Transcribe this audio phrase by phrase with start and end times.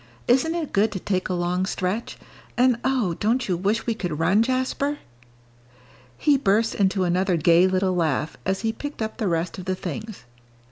[0.27, 2.17] "Isn't it good to take a long stretch?
[2.57, 4.97] And oh, don't you wish we could run, Jasper?"
[6.17, 9.75] He burst into another gay little laugh, as he picked up the rest of the
[9.75, 10.25] things.